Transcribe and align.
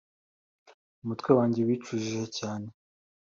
umutwe 1.03 1.31
wanjye 1.37 1.59
wicujije 1.67 2.25
cyane 2.37 2.67